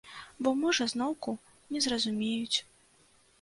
[0.45, 1.35] Бо, можа, зноўку
[1.75, 2.57] не зразумеюць.